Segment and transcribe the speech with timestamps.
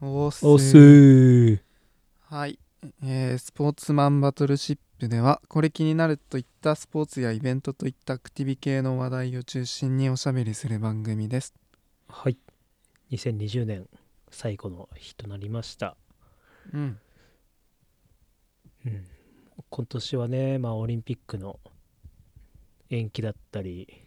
[0.00, 1.60] おっすおっすー。
[2.28, 2.58] はい、
[3.02, 11.54] えースポーツマンバトルシップではこれ気になるといったスポーツやイベントといったアクティビ系の話題を中心におしゃべりする番組です。
[12.08, 12.36] はい。
[13.12, 13.88] 2020年
[14.30, 15.96] 最後の日となりました。
[16.72, 16.98] うん。
[18.84, 19.06] うん。
[19.70, 21.60] 今年はねまあオリンピックの
[22.90, 24.02] 延期だったり。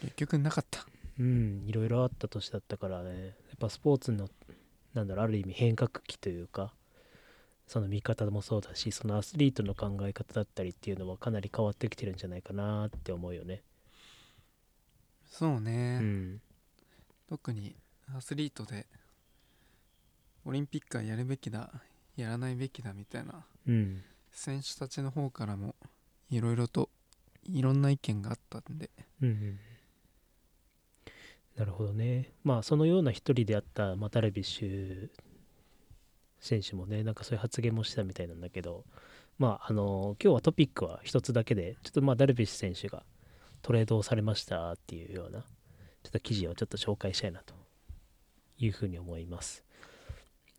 [0.00, 0.86] 結局なかった。
[1.18, 1.64] うん。
[1.66, 3.26] いろいろあった年だったからね。
[3.26, 4.28] やっぱスポーツの
[4.94, 6.72] なんだろうある意味変革期というか
[7.66, 13.62] その見方もそうだしそのアスリートの考え方だったりっていうのはかなり変わってきてるんじゃないかなって思うよね。
[15.30, 16.40] そうね、うん。
[17.28, 17.76] 特に
[18.16, 18.86] アスリートで
[20.46, 21.70] オリンピックはやるべきだ
[22.16, 24.02] やらないべきだみたいなうん。
[24.32, 25.74] 選手たちの方からも
[26.30, 26.88] いろいろと
[27.44, 28.90] いろんな意見があったんで
[29.22, 29.58] うんうん
[31.58, 32.30] なるほどね。
[32.44, 35.10] まあそのような一人であった、まあ、ダルビッシュ
[36.38, 38.84] 選手もねなんかそういう発言もしたみたいなんだけど
[39.38, 43.02] まああの今日はトピックは一つだけでちょっとまあダルビッシュ選手が
[43.60, 45.46] トレードをされましたっていうようなちょ
[46.08, 47.54] っと記事をちょっと紹介したいなと
[48.58, 49.64] いうふうに思います。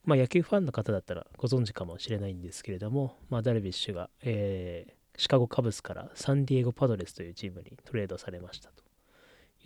[0.04, 8.84] まあ野球ファンの方だったらご存知かもしれないんですけれども、まあ、ダルビッシュが、えーシカゴカブスからサンディエゴパドレスというチームにトレードされましたと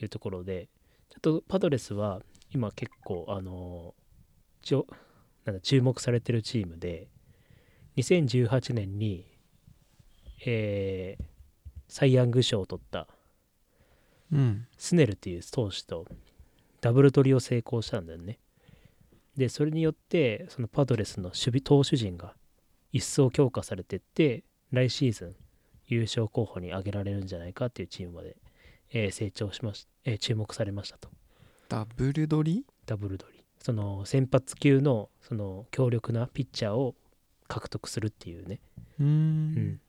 [0.01, 0.67] いうところで
[1.13, 2.21] ちょっとパドレスは
[2.53, 3.93] 今結構あの
[4.61, 4.87] ちょ
[5.45, 7.07] なんだ注目されてるチームで
[7.97, 9.25] 2018年に、
[10.45, 11.23] えー
[11.89, 13.07] サイ・ヤング賞を取った
[14.31, 16.07] うんスネルっていう投手と
[16.81, 18.39] ダブル取りを成功したんだよね。
[19.37, 22.33] で、それによって、そのパドレスの守備投手陣が
[22.91, 25.35] 一層強化されてって、来シーズン
[25.87, 28.35] 優勝候補に挙げられるんじゃないかっていうチームまで、
[28.93, 31.09] えー成長しまし、えー注目されましたと。
[31.69, 33.43] ダブル取りダブル取り。
[33.59, 36.95] その先発級のその強力なピッチャーを
[37.47, 38.59] 獲得するっていうね。
[38.99, 39.79] うーうんん。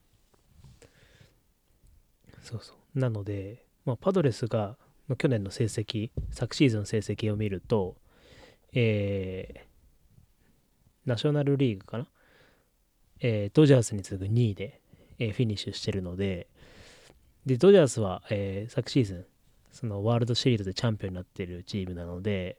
[2.42, 2.98] そうそう。
[2.98, 4.76] なので、まあ、パドレスが
[5.08, 7.96] まあ去年の成績、昨シーズンの成績を見ると、
[8.72, 9.74] えー
[11.06, 12.06] ナショナルリーグかな、
[13.20, 14.80] えードジャースに次ぐ2位で、
[15.18, 16.46] えーフィニッシュしてるので、
[17.46, 19.26] で、ドジャースは、えー昨シーズン、
[19.72, 22.58] そのワールドシリーズでチャンピオンになっているチームなので、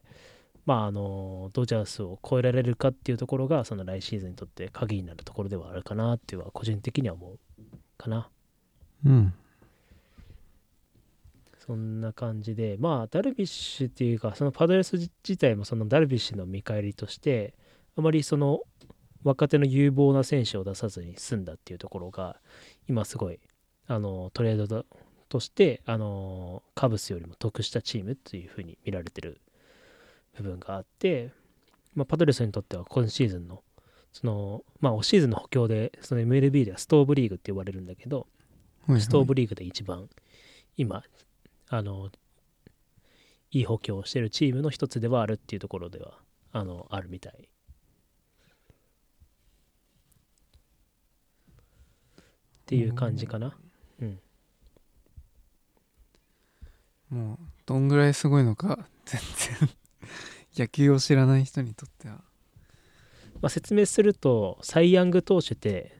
[0.65, 7.39] まあ、あの、ドジャースを超えられるかっていうところが、その来シーズンにとって鍵になるところではあるかなっていうのは、個人的には思う
[7.97, 8.29] かな。
[9.05, 9.33] うん
[11.65, 17.55] そんな感じで、まあ、ダルビッシュっていうか、そのパドレス自体もそのダルビッシュの見返りとして、
[17.97, 18.61] あまりその
[19.23, 22.39] 若手の有望な選手を出さずに済んだっていうところが、
[22.87, 23.39] 今すごい、
[23.87, 24.85] あの、トレードだ
[25.29, 29.41] として、あの、カブスよりも得したチームというふうに見られてる
[30.37, 31.31] 部分があって、
[31.93, 33.63] まあ、パドレスにとっては今シーズンの、
[34.11, 38.25] その、まあ、オフシーズンの補強で、その MLB ではストーブリーグって呼ばれるんだけど、は
[38.89, 39.01] いはい。
[39.01, 40.09] ストーブリーグで一番
[40.77, 41.03] 今
[41.69, 42.09] あの
[43.51, 46.19] いい補強をしてるチームの一つではあるっていうところでは
[46.51, 47.33] あのあるみたい。
[52.59, 53.55] っていう感じかな
[54.01, 54.19] うん。
[57.09, 59.21] もうどんぐらいすごいのか 全
[59.59, 59.69] 然。
[60.65, 62.23] 野球を知らない人にとっては。
[63.41, 65.97] まあ、説明するとサイ・ヤング投手って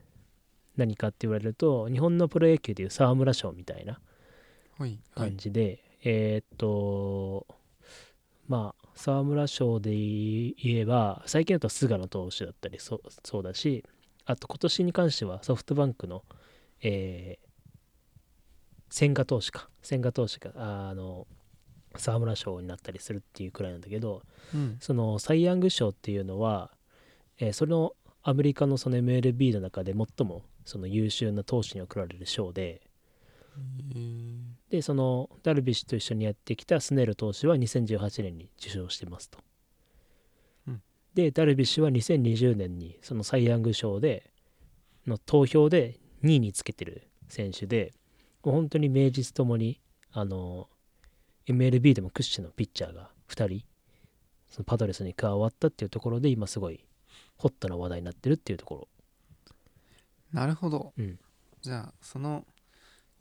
[0.78, 4.00] 何かって言われると日本のプロ野球でいう沢村賞みたいな
[4.77, 5.29] はいはい。
[5.29, 7.45] 感じで、えーっと
[8.47, 13.83] まあ沢村賞で言えば最近だと菅野投手だったりそそうだし
[14.25, 16.23] あと今年に関してはソフトバンクの、
[16.81, 17.44] えー
[18.95, 19.67] 千賀投手か。
[19.81, 21.28] 千賀投手がああの
[21.97, 24.22] 沢村賞になったりするっていうくらいなんだけど
[24.53, 24.78] うん。
[24.79, 26.72] そのサイ・ヤング賞っていうのは、
[27.38, 27.91] えーその
[28.23, 32.81] アメリカのその MLB の中で最もその優秀な投手に贈られる賞で
[33.57, 34.38] えー。
[34.69, 39.39] でそのダルビッシュと一緒にやってきたスネル投手は2018年に受賞してますと、
[40.69, 40.81] うん。
[41.13, 44.31] でダルビッシュは2020年にそのサイ・ヤング賞で
[45.06, 47.92] の投票で2位につけてる選手で
[48.45, 49.81] もう本当に名実ともに
[50.12, 50.69] あの
[51.47, 53.65] MLB でも屈指のピッチャーが2人
[54.47, 56.86] そのパドレスに加わったっていうところで今すごい
[57.38, 58.88] ホットな話題になってるっていうところ。
[60.31, 61.19] なるほど、うん。
[61.62, 62.45] じゃあその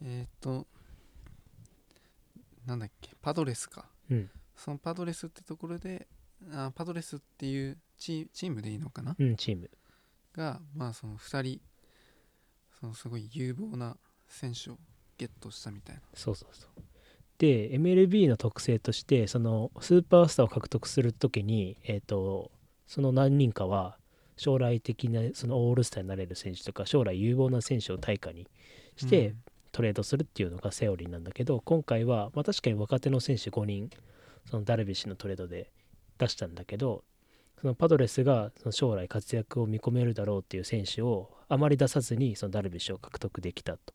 [0.02, 0.66] えっ、と
[2.66, 3.86] なんだっけパドレスか。
[4.10, 4.30] うん。
[4.54, 6.06] そのパドレスってところで
[6.52, 9.16] あパドレスっていうチチームでいいのかな？
[9.18, 9.70] うんチーム。
[10.34, 11.60] がまあその2人
[12.78, 13.96] そのすごい有望な
[14.28, 14.78] 選手を
[15.16, 16.02] ゲットしたみたいな。
[16.14, 16.82] そうそうそう。
[17.38, 22.50] で、MLB の特性として、そのスーパースターを獲得するときに、えっ、と、
[22.86, 23.96] その何人かは
[24.36, 28.48] 将来的なそのオールスターになれる選手とか将来有望な選手を対価に
[28.96, 29.34] して
[29.72, 33.90] トレードするっていうのがセオリーなんだけど今回は、まあ、確かに若手の選手5人
[34.48, 35.70] そのダルビッシュのトレードで
[36.18, 37.04] 出したんだけど
[37.60, 43.94] そのパドレスがその将来活躍を見込めるだろうっていう選手をあまり出さずにそのダルビッシュを獲得できたと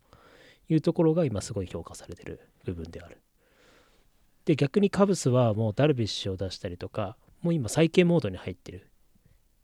[0.70, 3.18] いうところが今すごい評価されてる部分である。
[4.46, 8.84] で逆にカブスはもうダルビッシュを出したりとかもう今再建モードに入ってるっ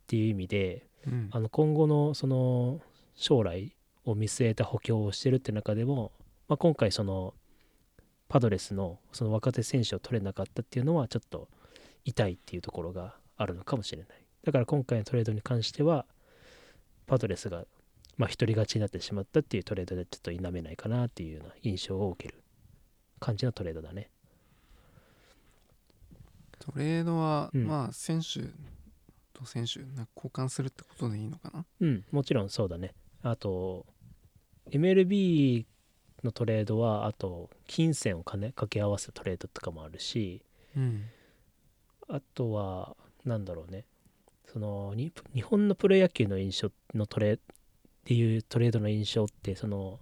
[0.06, 2.80] ていう意味でうんあの今後のその
[3.14, 3.74] 将来
[4.04, 6.12] を見据えた補強をしてるって中でも、
[6.48, 7.34] まあ、今回その
[8.28, 11.48] パドレスのその若手選手を取れなかったっていうのはちょっと
[12.04, 14.08] 痛いっていうところがあるのかもしれない
[14.44, 16.06] だから今回のトレードに関しては
[17.06, 17.64] パドレスが
[18.16, 22.42] まあ一人勝ちになってしまったっていうトレードでちょっと否めないかなっていうような印象を受ける
[23.20, 24.10] 感じのトレードだね。
[26.58, 27.66] トレードは、うん。
[27.66, 28.40] まあ選手
[29.32, 31.64] と選手な交換するってことでいいのかな？
[31.80, 32.94] うんもちろんそうだね。
[33.22, 33.86] あと
[34.70, 35.66] MLB
[36.24, 40.42] のトレードはあと金銭をか,、ね、掛け合わせたトレードとかもあるし
[40.76, 41.04] うん。
[42.08, 43.84] あとはなんだろうね。
[44.46, 47.38] そのに日本のプロ野球の印象のトレ
[48.06, 49.98] っていうトレードの印象ってその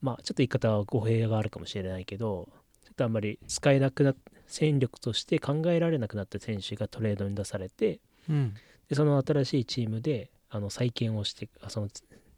[0.00, 2.48] まあちょっと言い方は語弊があるかもしれないけど
[2.84, 4.16] ちょっとあんまり使えなくなっ
[4.46, 7.98] 戦力として考えられなくなった選手がトレードに出されて
[8.30, 8.54] うん。
[8.88, 11.88] でその新しいチームであの再建をしてあその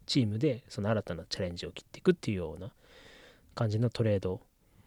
[0.06, 2.72] チームでその新たなチャレンジを切っていくっていうような
[3.54, 4.40] 感じのトレード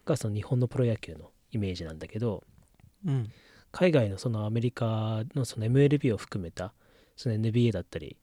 [0.04, 2.42] がその日本のプロ野球のイメージなんだけど
[3.06, 3.30] うん。
[3.70, 6.72] 海外のそのアメリカのその MLB を含めた
[7.16, 8.16] その NBA だったり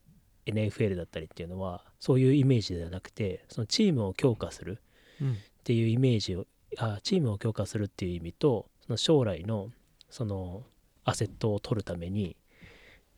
[0.46, 4.80] NFL だったりっていうのはそういうイメージではなくてそのチームを強化する
[5.20, 5.32] うん。
[5.32, 5.34] っ
[5.64, 6.46] ていうイメージを
[6.78, 9.70] あチームを強化するっていう意味とその将来の
[10.10, 10.62] その
[11.04, 12.36] アセットを取るために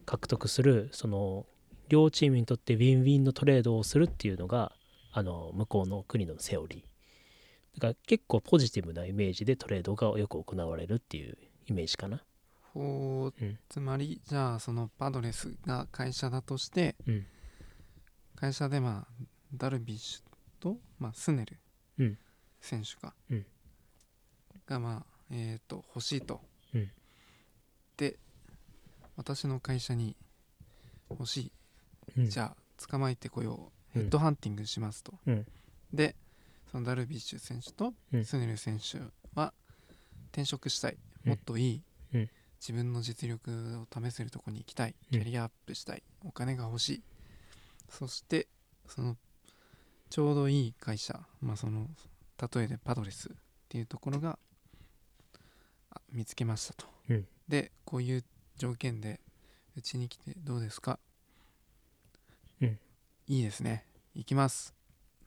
[0.07, 1.45] 獲得するその
[1.89, 4.73] 両チームにとってウィンウィンのトレードをするっていうのが
[5.13, 7.81] あの向こうの国のセオリー。
[7.81, 11.37] だから結構ポジティブなイメージでトレードがよく行われるっていう
[11.67, 12.23] イメージかな
[12.79, 17.27] ほううんつまりじゃあそのパドレスが会社だとしてうん。
[18.37, 21.57] 会社でまあダルビッシュと、まあ、スネル
[21.99, 22.19] うん。
[22.61, 23.47] 選手が、うん。
[24.67, 26.41] がまあえっ、と欲しいと、
[26.73, 26.91] うん。
[27.97, 28.17] で
[29.17, 30.17] 私の会社に
[31.11, 31.53] 欲しい、
[32.19, 32.31] うん。
[32.31, 33.99] じゃあ捕まえてこよう。
[33.99, 34.03] うん。
[34.03, 35.47] ヘッドハンティングしますと、うん。
[35.93, 36.15] で
[36.71, 38.25] そのダルビッシュ選手とうん。
[38.25, 39.01] スネル選手
[39.35, 39.53] は
[40.31, 41.31] 転職したい、うん。
[41.31, 41.83] もっといい、うん
[42.61, 44.95] 自分の実力を試せるとこに行きたい。
[45.13, 45.19] うん。
[45.19, 47.03] キャリアアップしたい、お金が欲しい。
[47.89, 48.49] そして
[48.87, 49.17] その
[50.11, 51.21] ちょうどいい会社。
[51.41, 51.87] まあその
[52.55, 53.33] 例えでパドレスっ
[53.69, 54.39] ていうところが
[55.91, 57.27] あ見つけましたと、うん。
[57.49, 58.25] でこういう
[58.57, 59.21] 条件で
[59.77, 60.99] うちに来てどうですか、
[62.61, 62.79] うん。
[63.29, 63.85] いいですね。
[64.15, 64.75] 行きます、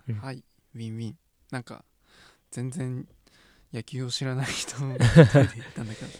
[0.07, 0.15] うん。
[0.15, 0.43] はい。
[0.75, 1.17] ウィンウィン。
[1.51, 1.83] なんか
[2.49, 3.07] 全然
[3.73, 6.11] 野球を知らない人の例えで言ったんだけど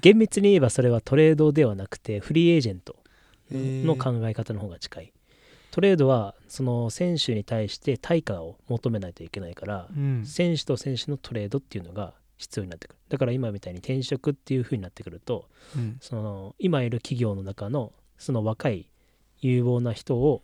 [0.00, 2.96] 厳密に言えばそれはトレードではなくてフリーエージェント
[3.50, 5.12] の考え方の方が近い。
[5.70, 10.24] トレードはその選手に対して対価を求めないといけないからうん。
[10.24, 12.96] 選手と選手のトレードっていうのが必要になってくる。
[13.08, 15.98] だから今みたいに転職っていう風になってくるとうん。
[16.00, 18.88] その今いる企業の中のその若い
[19.40, 20.42] 有望な人を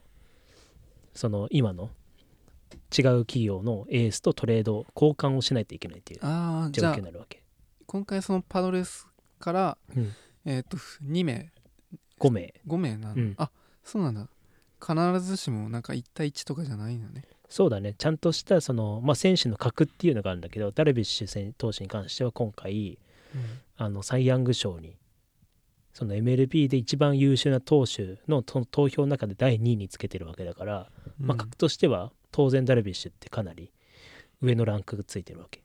[1.15, 1.91] その今の
[2.97, 7.43] 違う企業のエースとトレード交換をしないといけないっていう状況になるわけ、
[7.87, 9.07] 今回そのパドレス
[9.43, 10.13] からうん、
[10.47, 11.53] えっ、と2名。
[12.19, 12.55] 5名。
[12.67, 13.35] 5名なの、うん。
[13.37, 13.51] あ
[13.85, 14.29] そうなんだ。
[14.81, 17.25] 必ずしもなんか1対1とかじゃないのね。
[17.49, 17.95] そうだね。
[17.99, 22.99] ちゃんとしたその、まあ、選手の格っていうのがあるんだけどダルビッシュ選投手に関しては今回
[23.77, 24.97] あのサイ・ヤング賞に
[25.93, 31.27] その MLB で一番優秀な投手のと投票の中で第2位につけてるわけだから、うん。
[31.27, 33.71] まあ、格としては当然ダルビッシュってかなり
[34.41, 35.63] 上のランクがついてるわけ。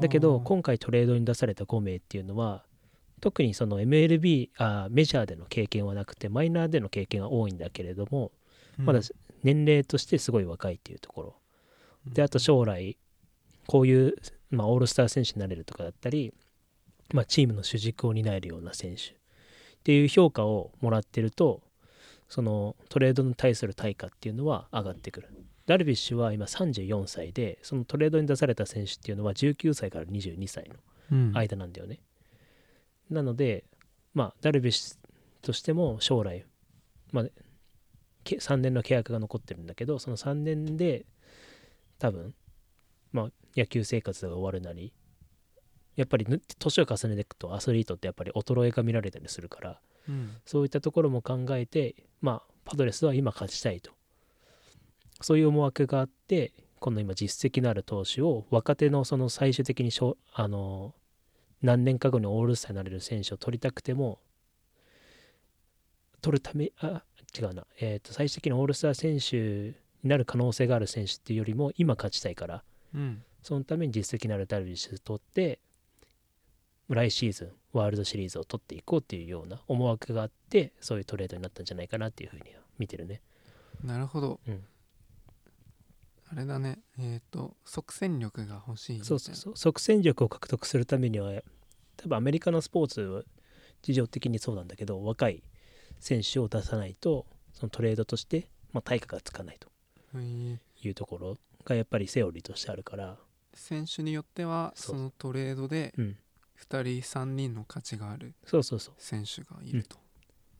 [0.00, 2.64] だけど今回トレードに出された5名っていうのは
[3.20, 8.32] 特にその MLB あメジャーでの経験はなくてマイナーでの経験が多いんだけれども
[8.78, 9.00] まだ
[9.42, 11.34] 年齢としてすごい若いっていうところ。
[12.06, 12.96] であと将来
[13.66, 14.14] こういう、
[14.50, 16.32] まあ、オールスター選手になれるとかだったり、
[17.12, 19.10] まあ、チームの主軸を担えるような選手。
[19.12, 21.62] っていう評価をもらってると
[22.28, 25.28] そのトレードに対する対価っていうのは上がってくる。
[25.66, 30.76] ダルビッシュは今34歳でそのトレードに出された選手っていうのは19歳から22歳の
[31.12, 31.32] うん。
[31.34, 32.00] 間なんだよね、
[33.10, 33.64] なので
[34.14, 34.96] まあダルビッシュ
[35.42, 36.44] としても将来、
[37.12, 37.24] まあ、
[38.24, 41.06] け3年の契約が残ってるんだけどその3年で
[41.98, 42.34] 多分
[43.12, 44.92] まあ野球生活が終わるなり
[45.96, 53.92] やっぱりぬ年を重ねていくとアスリートってやっぱり衰えが見られたりするからうんそういったところも考えて、まあ、パドレスは今勝ちたいと。
[55.22, 60.94] そういう思惑があって、この今実績のある投手を若手のその最終的にしょあの
[61.62, 64.18] 何年か後にオールスターになれる選手を取りたくても
[66.22, 67.02] 取るためあ
[67.38, 72.62] 違うな、えー、と最終的にオールスター選手になる可能性がある選手っていうよりも今勝ちたいから
[72.94, 73.22] うん。
[73.42, 75.60] そのために実績のあるダルビッシュを取って
[76.88, 83.22] 来シーズンワールドシリーズを取っていこうっていうような思惑があってそういうトレードになったんじゃないかなっていうふうには見てるね。
[83.84, 84.64] なるほど、うん
[86.32, 86.78] あれだね。
[86.98, 89.04] えっ、と即戦力が欲しいみたいな。
[89.06, 89.56] そうそうそう。
[89.56, 91.42] 即戦力を獲得するためには
[91.96, 93.22] 多分アメリカのスポーツは
[93.82, 95.42] 事情的にそうなんだけど若い
[95.98, 99.68] 選手を出さないとそのトレードとして、まあ、対価がつかないと
[100.18, 103.18] いうところがやっぱりセオリーとしてあるから、
[103.54, 106.16] 選手によってはそのトレードでうん、
[106.58, 108.94] 2人3人の価値があるそうそうそう。
[108.98, 109.98] 選手がいると、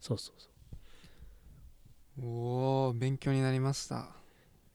[0.01, 0.51] そうそうそ
[2.23, 3.97] おお勉強になりました。
[3.97, 4.01] う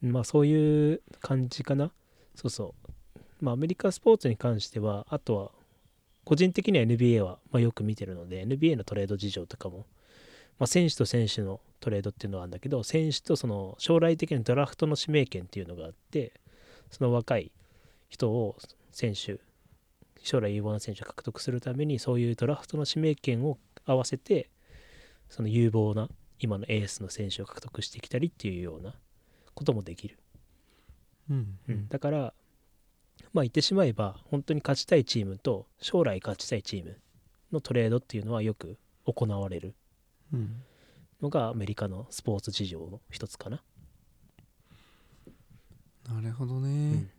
[0.02, 1.92] まあそういう感じかな。
[2.36, 2.92] そうそう。
[3.42, 5.52] まあアメリカスポーツに関してはあとは
[6.24, 9.86] 個人的には NBA はまあよく見てるので NBA のトレード事情とかも、
[10.60, 16.34] まあ、選手と選手のトレードっていうのはあるんだけど選手とその将来的なドラフトの指名権っていうのがあって
[16.90, 17.52] その若い
[18.10, 18.56] 人を
[18.92, 19.40] 選手
[20.24, 24.50] 将来有望な選手を獲得するためにそういうドラフトの指名権を合わせて
[25.30, 26.10] その有望な
[26.40, 28.96] 今のエースの選手を獲得してきたりっていうような
[29.56, 30.20] こともできる、
[31.30, 31.58] うん。
[31.68, 32.34] うん、だから
[33.34, 37.00] まあ言ってしまえば本当に勝ちたいチームと将来勝ちたいチーム
[37.52, 39.76] のトレードっていうのはよく行われる。
[40.34, 40.64] うん。
[41.22, 43.62] のがアメリカのスポーツ事情の一つかな。
[46.08, 47.10] なるほどね、ん。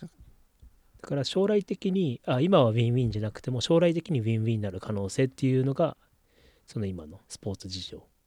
[0.00, 5.96] だから将来的にあ今はウィンウィンじゃなくても将来的にウィンウィンになる可能性っていうのが
[6.66, 7.98] その今のスポーツ事情。
[7.98, 8.17] うん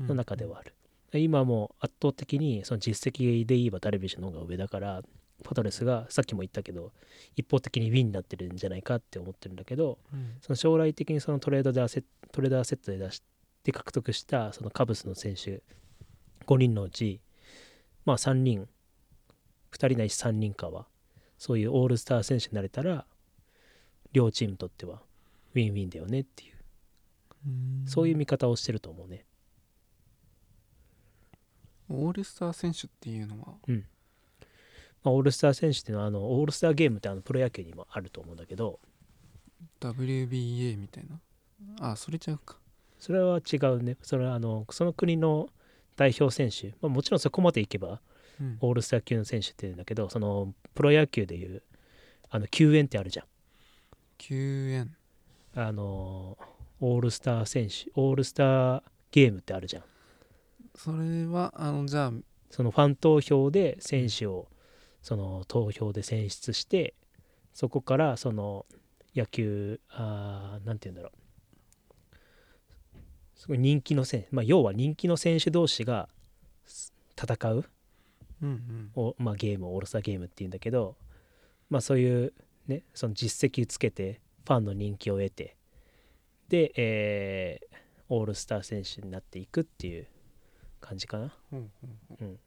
[0.00, 0.74] の中ではある、
[1.20, 5.02] 今も圧倒的にその実績で言えばダルビッシュの方が上だから
[5.42, 6.92] パドレスがさっきも言ったけど
[7.36, 10.36] 一方的にウィンになってるんじゃないかって思ってるんだけどうん。
[10.40, 13.22] その将来的にそのトレードでアセトレードアセットで出し
[13.62, 15.62] て獲得したそのカブスの選手
[16.46, 17.20] 5人のうち
[18.04, 18.68] まあ3人
[19.72, 20.86] 2人ないし3人かは
[21.38, 23.06] そういうオールスター選手になれたら
[24.12, 25.02] 両チームにとっては
[25.54, 26.54] ウィンウィンだよねっていう。
[27.46, 27.84] うん。
[27.86, 29.24] そういう見方をしてると思うね
[31.90, 33.54] オールスター選手っていうのは？
[35.02, 38.80] まあ、オールスター選手っていうのはあのオールスターゲームってあのプロ野球にもあると思うんだけど。
[39.80, 41.04] WBA みたい
[41.78, 41.92] な？
[41.92, 42.56] あそれちゃうか。
[42.98, 43.96] それは違うね。
[44.02, 45.48] それはあのその国の
[45.96, 48.00] 代表選手、まあ、もちろんそこまでいけば
[48.40, 48.58] うん。
[48.60, 51.62] オールスター級の選手っていうんだけどそのプロ野球でいう
[52.30, 53.26] あの救援ってあるじゃん。
[54.16, 54.94] 救援
[55.54, 56.38] あの
[56.80, 59.82] オールスター選手オールスターゲームってあるじゃん
[60.76, 62.12] それはあのじゃあ
[62.50, 64.48] そのファン投票で選手を
[65.02, 66.94] その投票で選出して
[67.52, 68.66] そこからその
[69.14, 71.18] 野球あーなんて言うんだろう。
[73.36, 76.08] すごい人気の選手、まあ、要は人気の選手同士が
[76.64, 77.64] す戦う
[78.42, 78.90] うんうん。
[78.94, 80.96] お、まあ、ゲームをオールスターゲームっていうんだけど、
[81.68, 82.32] まあ、そういう
[82.66, 85.56] ねその実績つけてファンの人気を得て
[86.48, 87.74] で、えー
[88.08, 90.06] オールスター選手になっていくっていう
[90.84, 91.34] 感じかな。
[91.50, 92.38] ほうほうほう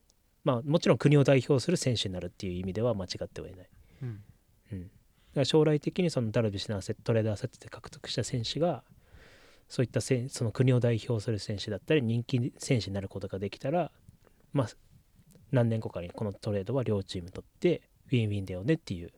[0.43, 3.69] まあもちろん国を代表する選手になるっていう意味では間違ってはいない。
[4.03, 4.23] うん
[4.71, 4.91] うん、だか
[5.35, 8.83] ら将来的にそのダルビッシュのアセトレーダーアセットで獲得した選手が
[9.67, 13.91] そういったせんその国を代表する選手だったり人気選手になることができたら
[14.53, 14.67] まあ
[15.51, 19.11] 何年後かにこのトレードは両チームにとってウィンウィンだよねっていう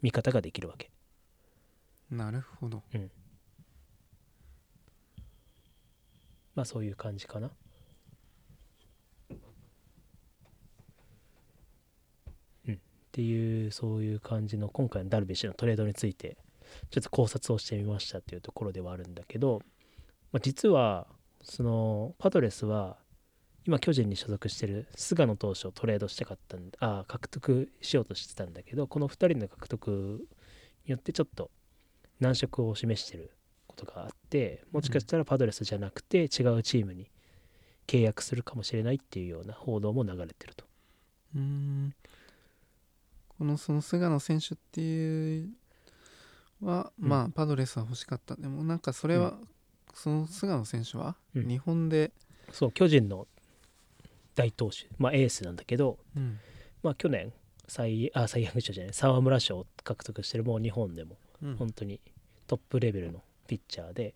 [0.00, 0.90] 見方ができるわけ。
[2.10, 2.82] なるほど
[6.54, 7.50] まあそういう感じかな。
[12.68, 12.80] うん。
[13.12, 16.38] っていうそういう感じの今回のダルビッシュのトレードについて
[16.90, 19.60] ちょっと考察をしてみましたっていうところではあるんだけど、
[20.32, 21.06] まあ、実は
[21.42, 22.96] そのパドレスは
[23.66, 30.26] 今巨人に所属してる菅野投手をトレードしたかったんあ獲得しようとしてたんだけどこの2人の獲得
[30.86, 31.50] によってちょっと
[32.18, 33.30] 難色を示してる
[33.66, 36.28] ことがあってもしかしたらパドレスじゃなくて違う
[36.62, 37.10] チームに
[37.86, 40.64] 契約するかもしれないっていうような報道も流れてると。
[41.36, 41.94] うん
[43.42, 45.50] このその菅野選手っていう
[46.60, 47.08] は、うん。
[47.08, 48.36] まあパドレスは欲しかった。
[48.36, 49.34] でもなんかそれは、
[49.94, 51.48] その菅野選手は、うん。
[51.48, 52.12] 日本で、
[52.52, 53.26] そう巨人の
[54.36, 56.38] 大投手、まあ、エースなんだけど、うん。
[56.84, 57.32] まあ、去年
[57.66, 61.56] サイあング賞じゃない沢村賞を獲得してるもう日本でもうん。
[61.56, 61.98] 本当に
[62.46, 64.14] トップレベルのピッチャーで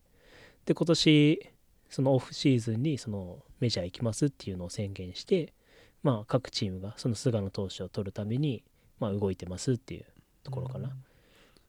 [0.66, 1.50] で今年
[1.90, 5.52] そのオフシーズンにそのメジャー行きますっていうのを宣言して、
[6.04, 8.62] まあ、各チームがその菅野投手を取るために、
[8.98, 10.04] まあ、動いてますっていう
[10.42, 10.90] ところかな。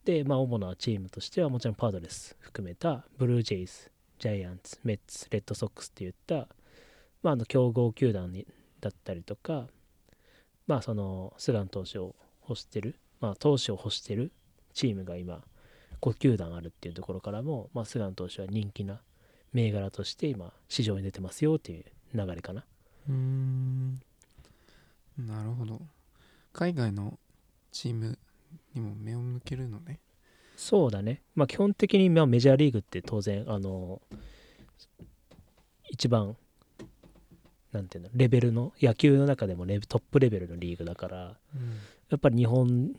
[0.05, 6.47] で、まあ、主なチームとしてはもちろんパドレス含めたブルージェイズジャイアンツメッツレッドソックスっていった、
[7.23, 8.47] まあ、あの強豪球団に
[8.79, 9.67] だったりとか、
[10.65, 12.15] まあ、その菅野投手を
[12.47, 14.31] 欲してる、まあ、投手を欲してる
[14.73, 15.41] チームが今
[16.01, 19.01] 5球団あるっていうところからも、まあ、菅野投手は人気な
[19.51, 22.63] 銘柄として今市場に出てますよっていう流れかな。
[23.09, 24.01] うーん。
[25.17, 25.81] なるほど
[26.57, 27.19] 海外の
[27.71, 28.17] チーム
[28.73, 29.99] にも目を向けるのね。
[30.55, 31.21] そうだね。
[31.35, 34.01] まあ基本的にまあメジャーリーグって当然あの
[35.87, 36.35] 一番
[37.71, 41.17] なんていうのレベルの野球の中でもレベトップレベルのリーグだから
[42.09, 42.91] やっぱり日本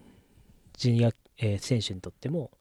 [0.77, 2.53] 人や、えー選手にとっても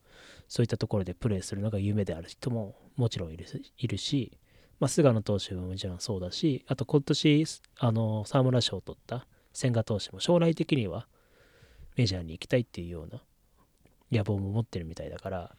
[0.47, 3.45] そういったところでプレーするのが夢である人ももちろんいる
[3.77, 4.31] いるし、
[4.79, 7.45] まあ、菅野投手ももちろんそうだしあと今年
[7.77, 9.27] あの沢村賞を取った
[9.57, 11.07] 千賀投手も将来的には
[11.95, 13.23] メジャーに行きたいっていうような
[14.11, 15.55] 野望も持ってるみたいだから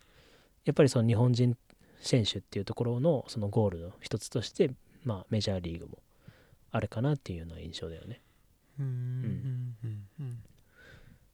[0.64, 1.56] やっぱりその日本人
[2.00, 4.70] 選手っていうところのそのゴールの一つとして、
[5.02, 5.98] まあ、メジャーリーグも
[6.70, 8.20] あれかなっていうような印象だよね。
[8.78, 9.74] うん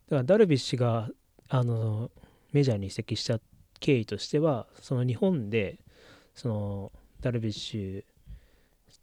[0.06, 1.10] だからダルビッシュが
[1.50, 2.10] あの
[2.52, 3.40] メジャーに移籍した
[3.78, 5.78] 経緯としてはその日本で
[6.34, 8.04] そのダルビッシュ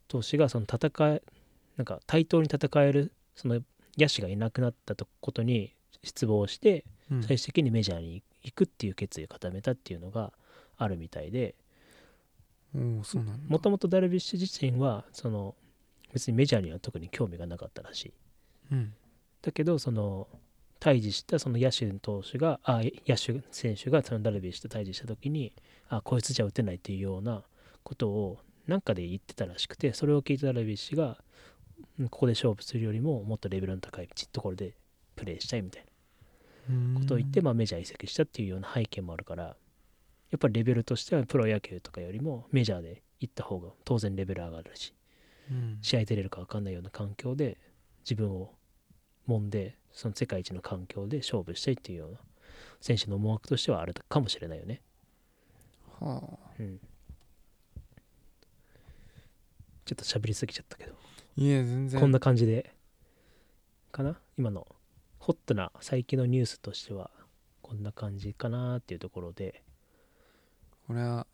[0.08, 1.22] 投手がその戦え
[1.78, 3.62] なんか対等に戦えるその
[3.98, 5.74] 野手がいなくなったとことに
[6.04, 7.24] 失望してうん。
[7.24, 10.32] 最終的にメジャーに行くっていう決意を固めたっていうのが
[10.78, 11.56] あるみたいで
[13.48, 15.56] もともとダルビッシュ自身はその
[16.14, 18.14] 別にメジャーには特に興味がなかったらしい。
[18.72, 18.94] うん。
[19.42, 20.28] だけどその
[20.80, 25.54] 対峙したその野手投手があ野手選手がそのダルビッシュと対峙した時に
[25.90, 27.44] あこいつじゃ打てないっていうような
[27.84, 31.16] ことをなんかで言ってたらしくてそれを聞いたダルビッシュがうん
[32.10, 34.76] ここで勝負するよりももっとレベルの高いところで
[35.16, 35.86] プレーしたいみたい
[36.70, 39.56] なことを言って、まあ、メジャー移籍したっていうような背景もあるからや
[40.36, 44.94] っぱりレベルとしてはプロ野球とかよりもメジャーで行った方が当然レベル上がるし
[45.50, 45.78] うん。
[45.82, 47.58] 試合出れるか分かんないような環境で
[48.04, 48.54] 自分を
[49.28, 52.20] 揉んでその世界一の環境で勝負したいっていうような
[52.80, 54.82] 選手の思惑としてはあるかもしれないよね。
[56.00, 56.52] はあ。
[56.60, 56.80] うん、
[59.86, 60.96] ちょっと喋りすぎちゃったけど
[61.42, 62.00] いえ全然。
[62.00, 62.72] こんな感じで。
[63.92, 64.20] かな？
[64.38, 64.68] 今の。
[65.18, 67.12] ホットな最近のニュースとしては
[67.62, 69.64] こんな感じかなっていうところで。
[70.88, 71.26] これは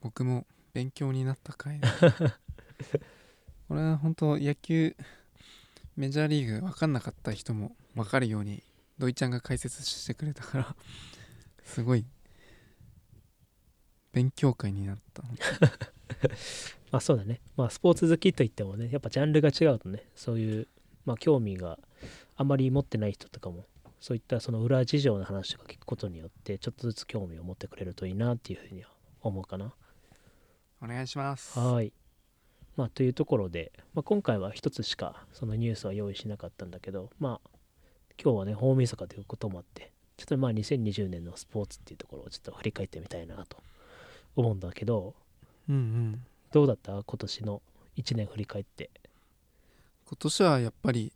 [0.00, 1.80] 僕も勉強になった回。
[1.80, 1.88] だ
[3.68, 4.96] これは本当野球
[5.96, 8.62] メジャーリーグ分かんなかった人も分かるように
[8.98, 10.76] 土井ちゃんが解説してくれたから
[11.64, 12.04] すごい
[14.12, 15.22] 勉強会になった
[16.92, 17.40] まあそうだね。
[17.56, 20.68] まあスポーツ好きといってもねやっぱジャンルが違うとねそういう
[21.06, 21.78] まあ興味が
[22.36, 23.64] あまり持ってない人とかも
[23.98, 28.90] そういったその裏事情の話とか聞くことによってちょっとずつ興味を持ってくれるといいなっていうふうには
[29.22, 29.72] 思うかな。
[30.82, 31.58] お願いします。
[31.58, 31.92] はい。
[32.76, 37.50] まあというところで、まあ、今回は一つしかそのニュースは用意しなかったんだけどまあ
[38.22, 43.58] 今日はね大晦日ということもあってちょっとまあ2020年のスポーツっていうところをちょっと振り返ってみたいなと
[44.36, 45.14] 思うんだけど
[45.68, 47.02] うんうんどうだった？
[47.02, 47.62] 今年の
[47.96, 48.90] 1年振り返って。
[50.06, 51.12] 今年はやっぱり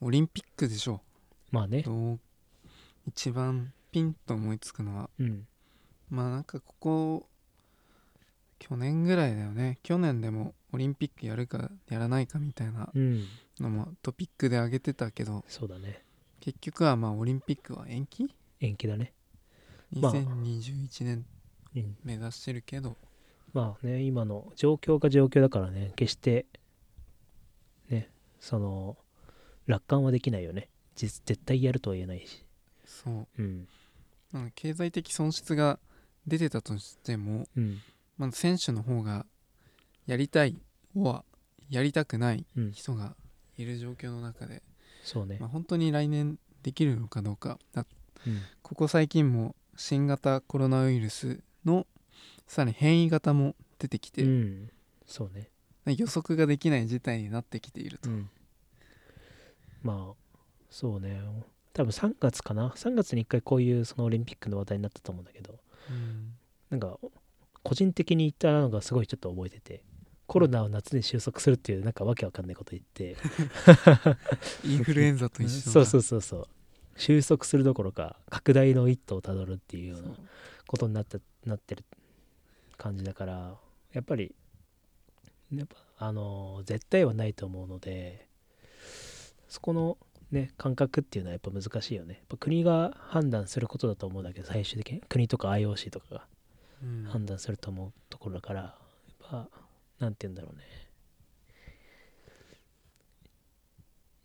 [0.00, 1.00] オリンピックでしょ
[1.50, 1.84] まあね。
[3.06, 5.10] 一番ピンと思いつくのは。
[5.18, 5.46] うん。
[6.10, 7.28] まあなんかここ
[8.58, 9.78] 去年ぐらいだよね。
[9.82, 13.24] 去年でもオリンピックやるかやらないかみたいなうん。
[13.58, 15.44] のもトピックで挙げてたけど。
[15.48, 16.04] そうだね。
[16.40, 18.28] 結局はまあオリンピックは延期？
[18.60, 19.12] 延期だね。
[19.90, 21.24] まあ2021年
[21.74, 21.96] うん。
[22.04, 23.11] 目指してるけど、まあ
[23.82, 26.46] ね今の状況が状況だからね決して
[27.90, 28.10] ね
[28.40, 28.96] その
[29.66, 30.68] 楽観はできないよね。
[30.94, 32.44] 実絶対やるとは言えないし。
[32.84, 33.26] そう。
[33.38, 33.68] うん。
[34.54, 35.78] 経済的損失が
[36.26, 37.78] 出てたとしてもうん。
[38.18, 39.26] まず選手の方が
[40.06, 40.56] やりたい
[40.94, 41.24] は
[41.70, 42.72] やりたくないうん。
[42.72, 43.14] 人が
[43.56, 44.62] いる状況の中で、
[45.04, 45.38] そうね。
[45.40, 47.86] まあ、本当に来年できるのかどうかだ。
[48.26, 48.40] うん。
[48.62, 51.86] ここ最近も新型コロナウイルスの
[52.52, 54.70] さらに変異型も出てきて、うん。
[55.06, 55.48] そうね。
[55.86, 58.28] 予測ができない事態になってきていると、うん。
[59.82, 60.36] まあ
[60.68, 61.22] そうね。
[61.72, 62.68] 多分3月かな。
[62.76, 65.60] 3月に1回こういうそのオリンピックの話題になったと思うんだけど。
[65.88, 66.34] うん。
[66.68, 66.98] なんか
[67.62, 69.82] 個人的に言ったのがすごいちょっと覚えてて
[70.26, 73.16] コロナを夏に収束するっていうなんかわけわかんないこと言って。
[74.62, 76.48] インフルエンザと一緒だそうそうそうそう。
[76.98, 80.10] 収束するどころか拡大の一途をたどるっていうような
[80.66, 81.82] ことになったなってる
[82.82, 83.54] 感じだから
[83.92, 84.34] やっぱり
[85.54, 88.26] やっぱあの絶対はないと思うので
[89.48, 89.98] そこの
[90.32, 92.14] ね感覚っていうのはやっぱ難しいよね。
[92.14, 95.02] やっぱ国が判断することだと思うんだけど最終的に。
[95.08, 96.26] 国とか IOC とかが
[96.82, 97.04] うん。
[97.04, 99.48] 判断すると思うところだからやっぱ
[100.00, 100.62] なんて言うんだろうね。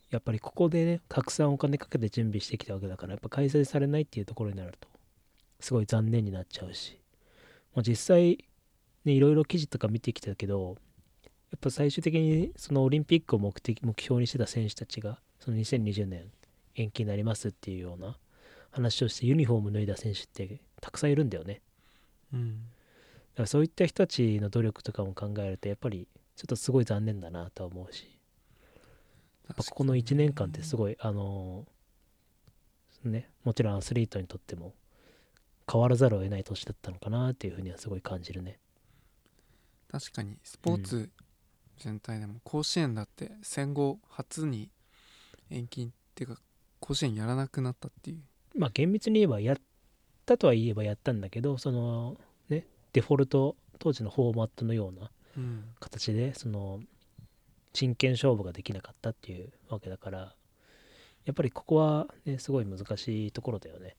[0.10, 4.88] やっぱりここでねたくさんお金かけて準備してきたわけだからやっぱ開催されないっていうところになると
[5.60, 6.98] すごい残念になっちゃうし、
[7.76, 8.47] まあ、実際
[9.08, 10.78] ねいろいろ記事とか見てきたけど
[11.24, 16.26] やっぱ最終的にそのオリンピックを目的目標にしてた選手たちがその2020年
[16.76, 18.18] 延期になりますっていうような
[18.72, 21.62] 話をしてユニフォーム脱いだ選手ってたくさんいるんだよね。
[22.34, 22.50] うん。
[22.52, 22.58] だ
[23.38, 28.06] からそういった人たちの努力とかも考えるとやっぱりちょっとすごい残念だなとは思うし。
[29.48, 31.78] やっぱここの1年間ってすごいあのー
[33.08, 34.74] ねもちろんアスリートにとっても
[35.72, 38.60] 変わらざるを得ない年だったのかなっていうふうにはすごい感じるね
[39.92, 41.10] 確かにスポーツ
[41.80, 44.70] 全体でも甲子園だって戦後初に
[45.50, 46.42] 延期っていうか
[46.80, 48.18] 甲子園やらなくなったっていう。
[48.56, 49.58] まあ厳密に言えばやっ
[50.26, 52.18] たとは言えばやったんだけどその
[52.50, 55.66] ねデフォルト当時のフォーマットのようなうん。
[55.80, 56.80] 形でその
[57.74, 60.34] 真剣勝負ができなかったっていうわけだから
[61.26, 63.86] やっぱりここはねすごい難しいところだよね。
[63.88, 63.96] やっ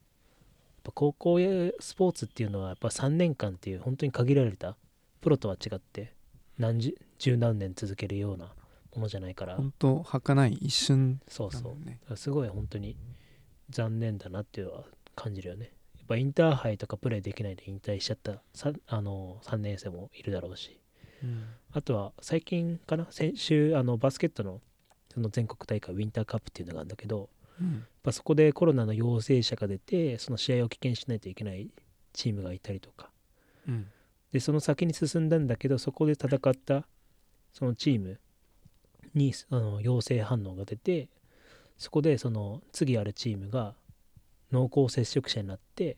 [0.85, 4.77] ぱ高校やスポーツっていうのはやっぱ3年間っていう本当に限られた
[5.21, 6.13] プロとは違って
[6.59, 8.53] 何十十何年続けるような
[8.95, 9.57] ものじゃないから。
[9.57, 11.77] 本当儚い一瞬そうそ
[12.11, 12.17] う。
[12.17, 12.97] すごい本当に
[13.71, 15.73] 残念だなっていうのは感じるよね。
[15.97, 20.81] やっぱインターハイとかプレーできないで引退しちゃったさあの3年生もいるだろうし。
[21.23, 21.45] うん。
[21.73, 23.07] あとは最近かな？
[23.11, 24.61] 先週あのバスケットの
[25.13, 27.29] その全国大会ウィンターカップっていうのがあるんだけど
[27.61, 27.73] うん。
[27.73, 31.71] やっぱそこでコロナの陽性者が出てその試合を棄権しないといけない
[32.13, 33.11] チームがいたりとか。
[33.69, 33.87] うん
[34.33, 36.87] でその先に進んだんだけどそこで戦った
[37.53, 38.21] そのチーム
[39.15, 41.09] にあの陽性反応が出て
[41.79, 43.75] そこでその次あるチームが
[44.53, 45.97] 濃厚接触者になって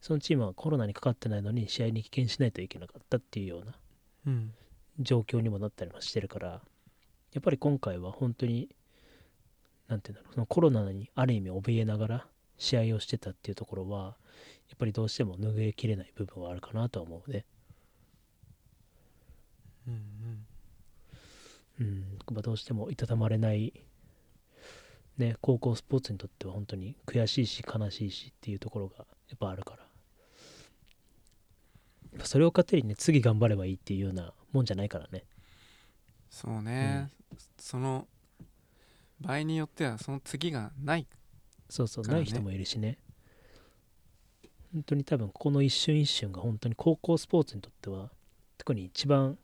[0.00, 3.74] そのチームはコロナにかかってないのに試合に棄権しないといけなかったっていうような
[5.00, 6.62] 状況にもなったりもしてるから
[7.32, 8.68] やっぱり今回は本当に
[9.88, 12.26] 何て言うんだろうそのコロナにある意味怯えながら
[12.58, 14.16] 試合をしてたっていうところは
[14.68, 17.44] やっぱりどうしても拭いきれない部分はあるかなとは思うね。
[19.88, 20.46] うん
[21.78, 23.72] うん、まあどうしてもいたたまれない、
[25.18, 29.86] ね、高校スポーツにとっては本当に悔しいし悲しいしっていうところがやっぱあるから。
[32.24, 35.24] それを糧にね次頑張ればいいっていうようなもんじゃないからね。
[36.30, 37.08] そうね、
[37.58, 38.06] その
[39.20, 41.06] 場合によってはその次がない
[41.68, 42.98] そうそう、ない人もいるしね
[44.76, 48.10] 本当に多分この一瞬一瞬が本当に高校スポーツにとっては
[48.58, 49.38] 特に一番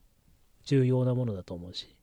[0.66, 1.96] 重要なものだと思うし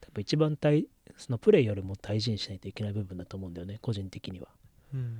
[0.00, 0.86] 多分一番大
[1.18, 4.48] そのプレーよりも大事にしないといけない部分だと思うんだよね個人的には。
[4.94, 5.18] うん。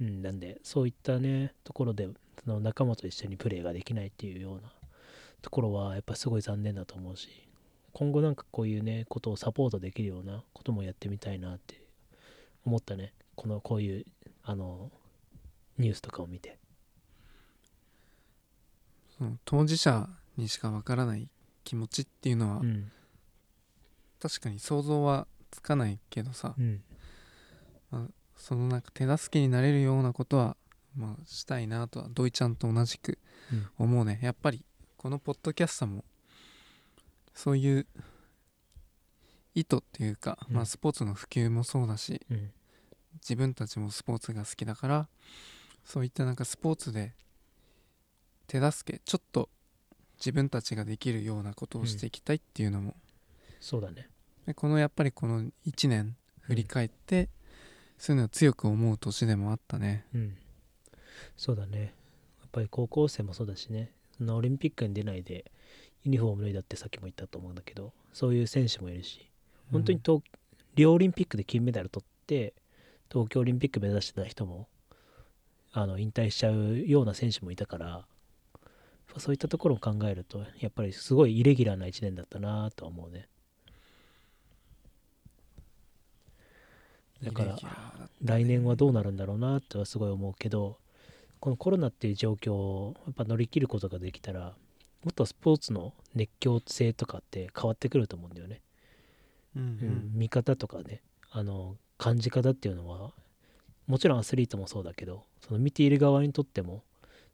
[0.00, 2.08] うん、なんでそういったねところで
[2.44, 4.72] その仲間と一緒にプレーができないっていうような
[5.42, 7.28] ところはやっぱすごい残念だと思うし
[7.92, 11.80] 今後なんかこういうねことをサポートできるようなこともやってみたいなって
[12.64, 13.12] 思ったね。
[13.34, 14.04] このこういう
[14.44, 14.92] あの
[15.78, 16.56] ニュースとかを見て
[19.44, 21.28] 当事者にしかわからない
[21.64, 22.90] 気持ちっていうのは、うん。
[24.20, 26.82] 確かに想像はつかないけどさ、うん。
[28.36, 30.56] そのなんか手助けになれるようなことは、
[30.96, 33.18] まあ、したいなとは土井ちゃんと同じく
[33.52, 33.66] うん。
[33.78, 34.18] 思うね。
[34.22, 34.64] やっぱり
[34.96, 36.04] このポッドキャストも
[37.34, 37.86] そういう
[39.54, 40.56] 意図っていうか、うん。
[40.56, 42.52] まあ、スポーツの普及もそうだしうん。
[43.14, 45.08] 自分たちもスポーツが好きだから
[45.84, 47.14] そういったなんかスポーツで
[48.60, 49.48] 手助けちょっと
[50.18, 52.94] 自分たちができるようなことをしていきたいっていうのも、
[53.60, 54.08] そうだね。
[54.46, 57.28] でこのやっぱりこの1年振り返って、
[57.98, 60.04] そういうのを強く思う年でもあったね。
[60.14, 60.36] うん。
[61.36, 61.94] そうだね。
[62.40, 63.90] やっぱり高校生もそうだしね。
[64.20, 65.50] オリンピックに出ないで
[66.04, 69.28] ユニフォーム脱いだってさっきも言ったと思うんだけどそういう選手もいるし
[69.72, 70.22] 本当に東、
[70.76, 72.54] リオオリンピックで金メダル取って
[73.10, 74.68] 東京オリンピック目指してた人も
[75.72, 78.06] あの引退しちゃうような選手もいたから
[79.18, 83.28] そういったところを考えるとやっぱりすごいイレギュラーな1年だったなとは思うね。
[87.22, 87.56] だから
[88.22, 90.76] 来年はどうなるんだろうなとはすごい思うけど
[91.40, 94.54] このコロナっていう状況をやっぱ乗り切ることができたら
[95.04, 98.60] もっとスポーツの熱狂性とかって変わってくると思うんだよね。
[99.56, 101.02] うんううんん、見方とかね。
[101.30, 103.10] あの感じ方っていうのは
[103.86, 106.82] もちろんアスリートもそうだけどその見ている側にとっても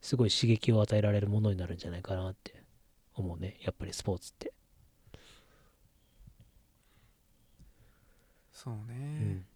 [0.01, 2.63] すごい刺激を与えられるものになるんじゃないかなって
[3.15, 3.59] 思うね。
[3.63, 4.53] やっぱりスポーツって、
[8.53, 9.47] そううねん、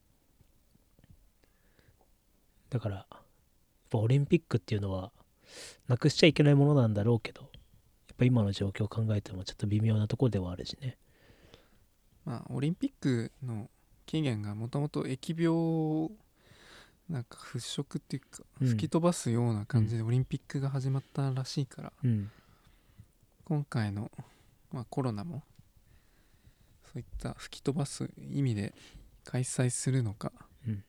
[2.71, 3.19] だからやっ
[3.91, 5.13] ぱオリンピックっていうのは
[5.89, 7.51] なくしちゃいけないものなんだろうけどやっ
[8.17, 10.97] ぱ今の状況を考えてもちょっと微妙なところではあるしね。
[12.25, 13.69] まあオリンピックの
[14.07, 16.11] 起源がもともと疫病を
[17.09, 18.69] なんか払拭っていうかうん。
[18.69, 22.31] 吹き飛ばすような感じでオリンピックが始まったらしいから、うん。
[23.45, 24.11] 今回の、
[24.73, 25.43] まあ、コロナも
[26.85, 28.75] そういった吹き飛ばす意味で
[29.25, 30.33] 開催するのか
[30.67, 30.85] うん。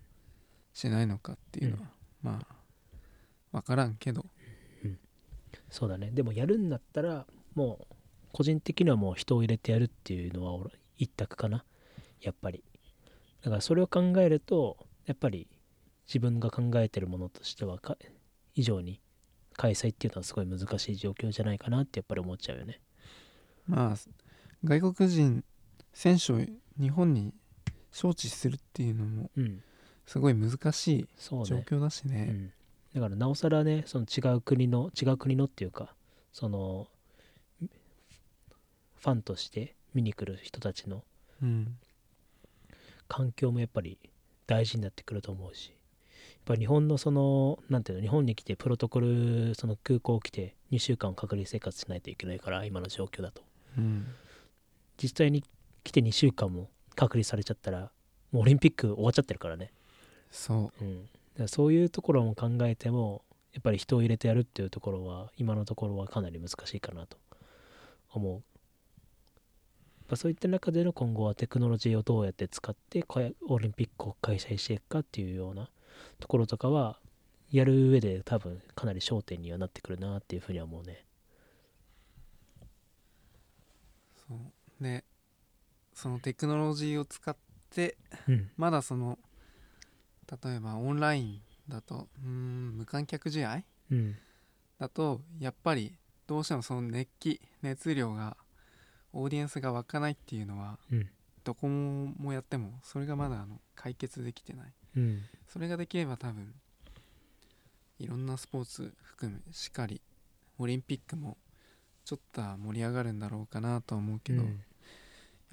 [0.74, 1.90] しないのかっていうのは、
[2.22, 2.56] まあ
[3.52, 4.26] 分からんけど。
[5.70, 6.12] そうだね。
[6.12, 7.96] でもやるんだったらもう
[8.32, 11.64] 個人的にはもう人を入れてやるっていうのは俺一択かな。
[12.22, 12.64] やっぱり。
[13.42, 15.48] だからそれを考えるとやっぱり
[16.08, 17.98] 自分が考えてるものとしてはか
[18.54, 19.02] 以上に
[19.54, 22.80] 開催っていうのはすごい難しい状況じゃないかなってやっぱり思っちゃうよね。
[23.68, 23.98] まあ
[24.64, 25.44] 外国人
[25.94, 26.40] 選手を
[26.80, 27.34] 日本に
[27.92, 29.64] 招致するっていうのもうん。
[30.06, 32.28] すごい難しい状況だしね。
[32.30, 32.54] うん、
[32.94, 35.96] だからなおさらねその違う国の違う国のっていうか
[36.32, 36.88] その
[37.60, 41.04] ファンとして見に来る人たちの
[41.42, 41.78] うん。
[43.08, 43.98] 環境もやっぱり
[44.48, 45.74] 大事になってくると思うし
[46.46, 53.42] ぱ日本のそのなんていうの日本に来てプロトコルその空港来て2週間隔離生活しないといけないから今の状況だと。
[53.78, 54.06] うん。
[55.02, 55.44] 実際に
[55.84, 57.92] 来て2週間も隔離されちゃったら
[58.32, 59.72] もうオリンピック終わっちゃってるからね。
[60.32, 60.84] そう。
[60.84, 67.18] ん、だからそういうところも考えてもやっぱり人を入れてやるっていうところは今のところはかなり難しいかなと
[68.12, 68.34] 思う。
[68.34, 68.42] やっ
[70.10, 75.70] ぱそういった中での今後はテクノロジーをどうやって使ってかオリンピックを開催していくかっていうような
[76.20, 77.00] ところとかは
[77.52, 81.06] やる上で多分かなり焦点にはなってくるなっていうふうには思うね。
[84.18, 84.84] うそう。
[84.84, 85.04] で
[85.94, 87.36] そのテクノロジーを使っ
[87.70, 88.50] てうん。
[88.58, 89.20] まだその
[90.44, 94.16] 例えばオンラインだとうーん無観客試合うん。
[94.80, 98.36] だとやっぱりどうしてもその熱気熱量が
[99.14, 101.10] オーディエンスが湧かないっていうのはうん。
[101.44, 105.22] どこもやってもそれがまだあの解決できてないうん。
[105.48, 106.54] それができれば多分
[108.00, 110.02] いろんなスポーツ含めしっかり
[110.58, 111.38] オリンピックも
[112.04, 114.56] ちょっとは盛り上がるんだろうかなとは思うけど、やうん。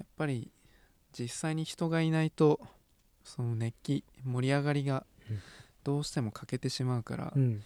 [0.03, 0.51] っぱり
[1.17, 2.59] 実際に人がいないと
[3.23, 5.39] その熱気盛り上がりがうん。
[5.83, 7.61] どうしても欠けてしまうから、うん。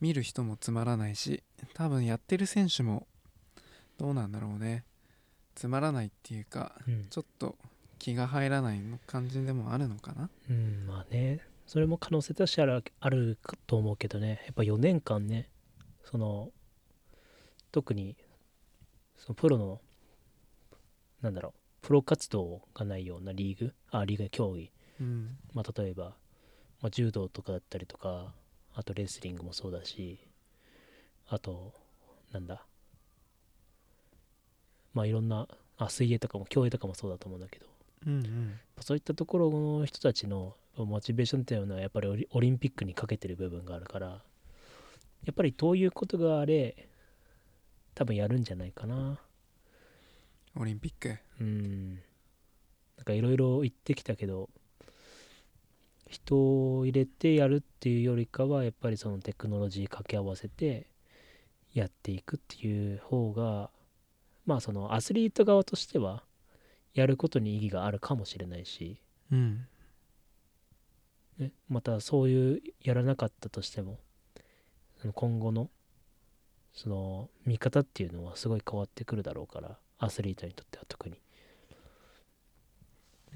[0.00, 3.06] 見る人もつまらないし多分やってる選手も
[3.96, 4.84] どうなんだろうね。
[5.54, 7.04] つまらないっていうかうん。
[7.10, 7.56] ちょっと
[8.04, 10.28] 気が入らないの感じでもあるのかな？
[10.50, 11.40] うんまあね。
[11.66, 14.42] それも可能性としてあるあるかと思うけどね。
[14.44, 15.48] やっぱ4年間ね。
[16.04, 16.50] その
[17.72, 18.14] 特に
[19.16, 19.80] そのプロの
[21.22, 21.86] なんだろう。
[21.86, 23.72] プロ活動がないようなリーグ？
[23.90, 25.38] あリーグ競技、うん。
[25.54, 26.14] まあ、例えば、
[26.82, 28.34] まあ、柔道とかだったりとか
[28.74, 30.18] あとレスリングもそうだし
[31.28, 31.72] あと
[32.32, 32.66] なんだ。
[34.92, 37.66] まあいろんなあ水泳とかも競泳とかもそうだと思うんだけど
[38.06, 38.60] うんうん。
[38.80, 44.20] そういったところの人たちのモチベーションっていうのはやっぱりオリンピックにかけてる部分があるからや
[45.30, 46.88] っぱりどういうことがあれ
[47.94, 49.20] 多分やるんじゃないかな。
[50.56, 51.16] オリンピック？
[51.40, 51.94] うん。
[52.96, 54.50] なんかいろいろ言ってきたけど
[56.08, 60.86] 人を入れてやるっていうよりかはやっぱりそのテクノロジー掛け合わせて
[61.72, 63.70] やっていくっていう方が
[64.46, 66.22] まあそのアスリート側としては
[66.94, 69.00] やることに意義があるかもしれないし
[69.32, 69.66] うん。
[71.38, 73.98] ね、またそういうやらなかったとしても
[75.14, 75.68] 今後の
[76.72, 81.20] その見方っていうのはすごい変わってくるだろうからアスリートにとっては特に。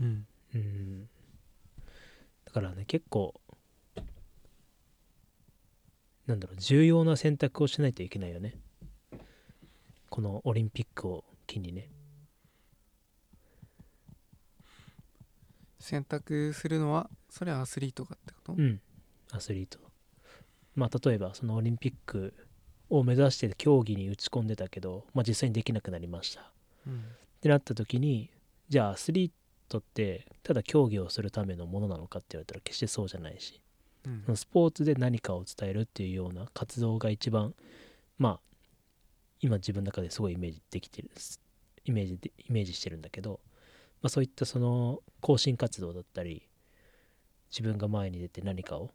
[0.00, 0.26] うん。
[0.54, 1.08] うん。
[2.44, 3.34] だからね結構
[6.26, 8.54] なんだろう重要な選択をしないといけないよね。
[10.10, 11.90] このオリンピックを機にね
[15.80, 18.52] 選択するのはそれはアスリートがってこと？
[18.52, 18.80] うん。
[19.32, 19.78] アスリート。
[20.74, 22.34] まあ例えばそのオリンピック
[22.90, 26.50] を目指して競技に打ち込んでたけど、まあ、実際にできなくなりました。
[26.86, 26.94] うん。
[26.94, 26.96] っ
[27.40, 28.30] てなった時に
[28.68, 29.30] じゃあアスリー
[29.68, 33.60] トってただ競技をするためのものなのかって言われたら決してそうじゃないし
[34.26, 34.36] うん。
[34.36, 37.54] スポーツで何かを伝えるっていうような活動が一番
[38.18, 38.40] まあ
[39.40, 41.10] 今自分の中ですごいイメージできてる
[41.84, 43.38] イメージでイメージしてるんだけど、
[44.02, 46.48] まあ、そういったその更新活動だったり
[47.50, 48.90] 自分が前に出て何かを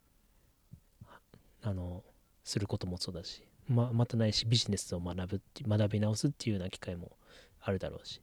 [1.62, 2.04] あの
[2.44, 7.12] することもそうだしままたないしビジネスを学ぶ学び直すっていうような機会も
[7.62, 8.22] あるだろうし。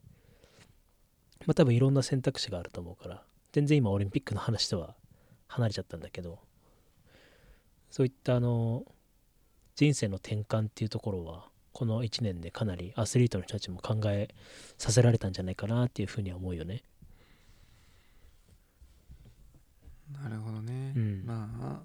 [1.47, 4.95] まあ多分いろんな選択肢があると思うから全然今オリンピックの話とは
[5.49, 6.39] 離れちゃったんだけど
[7.91, 8.85] そういったあの
[9.75, 14.29] 人生の転換っていうところはこの1年でかなりアスリートの人たちも考え
[14.77, 16.83] させられたんじゃないかなっていうふうには思うよね。
[20.13, 21.25] なるほどね、うん。
[21.25, 21.81] まあ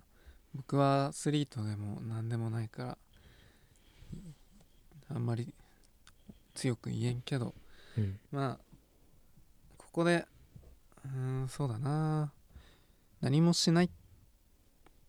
[0.56, 2.98] 僕はアスリートでも何でもないから
[5.10, 5.54] あんまり
[6.56, 7.54] 強く言えんけど
[7.98, 8.20] うん。
[8.32, 8.60] まあ
[9.78, 10.26] ここで
[11.06, 12.32] うーんそうだな。
[13.22, 13.90] 何もしないっ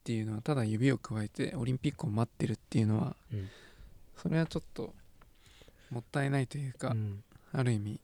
[0.05, 3.49] ていうのはただ指をくわえてオリンピックを待ってるっていうのはうん
[4.17, 4.95] それはちょっと
[5.91, 7.23] もったいないというか、うん。
[7.53, 8.01] ある意味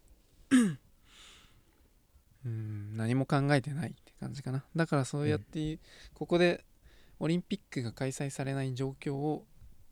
[2.44, 4.64] うん何も考えてないって感じかな。
[4.74, 5.78] だからそうやって、
[6.14, 6.64] ここで
[7.20, 9.44] オリンピックが開催されない状況を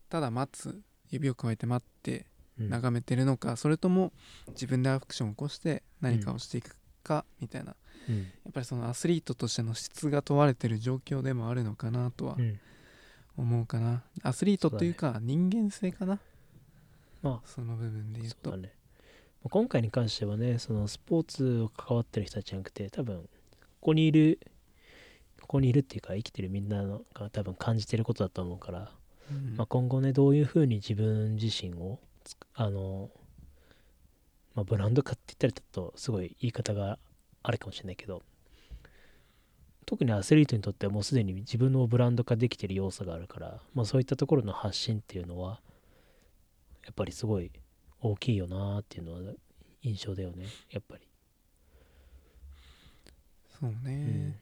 [0.09, 0.81] ただ待つ
[1.11, 2.27] 指をくわえて待って
[2.59, 2.69] うん。
[2.69, 4.13] 眺めてるのか、それとも
[4.49, 7.75] 自分でアクションを起こして何かをしていくかみたいな、
[8.09, 8.19] うん。
[8.19, 12.61] やっぱりそのアスリートとしての質が問われてる状況でもあるのかなとはうん
[13.41, 16.21] 思うかな、アスリートというか人間性かな。
[17.23, 18.57] まその部分で言うと。
[18.57, 18.73] ね。
[19.43, 23.29] まあ今回に関してはねそのスポーツを関わってる人たちじゃなくて多分こ
[23.81, 24.39] こにいる
[25.41, 28.91] ここにいるっていうか生きてるみんなのが多分感じてることだと思うから、
[29.31, 29.57] うん。
[29.57, 31.99] まあ、今後ねどういうふうに自分自身を
[32.55, 33.11] あの、
[34.55, 36.99] まあ、ブランド化って言ったらちょっとすごい言い方が
[37.43, 38.23] あるかもしれないけど
[39.91, 45.61] 特にアスリートにとってはもうすでに自分のブランド化できてる要素があるから、まあ、そういったところの発信っていうのは
[46.85, 47.51] やっぱりすごい
[48.01, 49.19] 大きいよなっていうのは
[49.83, 51.03] 印象だよねやっぱり、
[53.61, 53.83] そううん。
[53.83, 54.39] ね、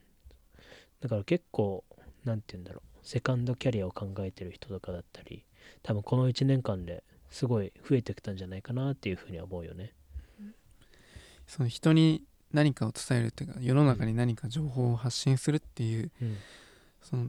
[1.00, 1.82] だから結構
[2.26, 5.46] なんて言うんだろうセカンドキャリアを考えてる人とかだったり
[5.82, 9.94] 多分この1年間ですごい増えてきたんじゃないかなっていうふうには思うよね。
[11.46, 16.36] その人に何かを伝えるっていうか世の中に何か情報を発信するっていううん。
[17.02, 17.28] その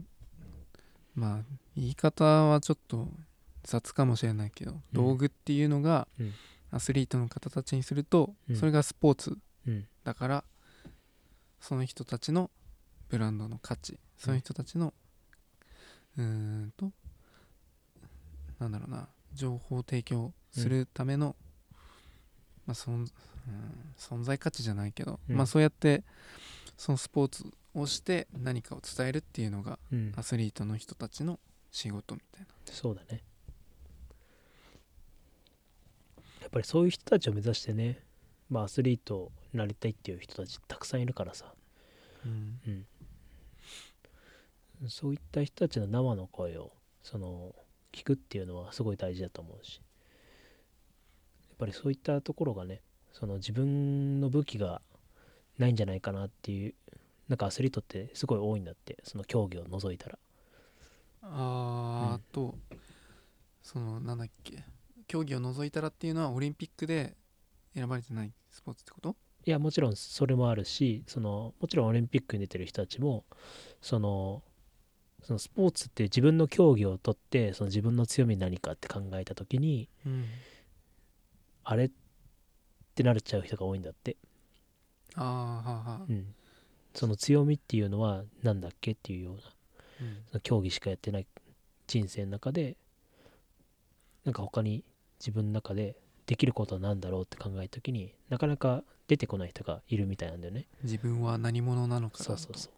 [1.16, 1.40] まあ
[1.76, 3.08] 言い方はちょっと
[3.64, 6.34] 雑かもしれないけど、道具っていうのがうん。
[6.72, 8.56] アスリートの方たちにすると、うん。
[8.56, 9.88] それがスポーツうん。
[10.04, 10.44] だから
[11.60, 12.50] その人たちの
[13.10, 14.94] ブランドの価値その人たちの
[16.18, 16.92] うーんと
[18.60, 21.36] なんだろうな情報提供するための、
[22.66, 23.08] まあ、そん
[23.48, 25.36] うん存在価値じゃないけど、うん。
[25.36, 26.04] まあそうやって
[26.78, 30.14] そのスポーツをして何かを伝えるっていうのがうん。
[30.16, 31.40] アスリートの人たちの
[31.72, 32.48] 仕事みたいな。
[32.66, 33.24] そうだね。
[36.42, 38.00] やっぱりそういう人たちを目指してね
[38.50, 41.54] まあアスリートになりたいっていう人たちたくさんいるからさ。
[42.26, 42.86] うん。
[44.82, 44.90] うん。
[44.90, 46.72] そういった人たちの生の声を
[47.04, 47.54] その
[47.92, 49.82] 聞くっていうのはすごい大事だと思うし。
[51.50, 54.82] やっぱりそういったところがねその自分の武器が
[55.58, 56.74] ないんじゃないかなっていう
[57.28, 60.18] なんかアスリートってすごい多いんだってその競技を除いたら。
[61.22, 62.56] あーあと
[63.62, 64.64] そのなんだっけ
[65.06, 67.16] 競技を除いたらっていうのはオリンピックで
[67.76, 69.16] 選ばれてないスポーツってこと？
[69.46, 73.26] いやもちろんそれもあるしそのもちろんオリンピックに出てる人たちも
[73.82, 74.44] その
[75.24, 80.26] そのスポーツって自分の競技を取ってその自分の強み何かって考えた時にうん。
[81.66, 81.92] あれ
[83.00, 84.18] ってなれちゃう人が多いんだって、
[85.16, 86.36] ああはあはあうん、
[86.94, 89.42] その強みっていうのは何だっけっていうような。
[90.02, 90.18] うん。
[90.32, 91.28] その競技しかやってない
[91.88, 92.76] 人生の中で
[94.26, 94.84] なんか他に
[95.20, 100.68] 自分の中でできることは何だろうって考えた時になかなか出てこない人がいるみたいなんだよね。
[100.84, 102.74] 自分は何者なのかだそうそうそう。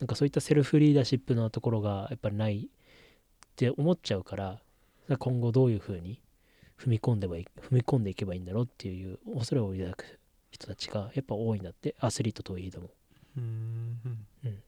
[0.00, 2.68] なんかそういったセルフリーダーシップのところがやっぱりないっ
[3.56, 4.60] て思っちゃうから
[5.18, 6.20] 今後どういうふうに
[6.80, 10.18] 踏み込んでばいい踏み込んでいけばいいんだろうっていう恐れを抱く
[10.50, 12.90] 人たちがやっぱ多いんだってアスリートといえども。
[13.36, 14.00] うーん。
[14.44, 14.62] うん。